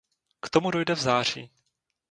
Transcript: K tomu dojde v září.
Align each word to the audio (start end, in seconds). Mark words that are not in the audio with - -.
K 0.41 0.49
tomu 0.49 0.71
dojde 0.71 0.95
v 0.95 0.99
září. 1.01 1.51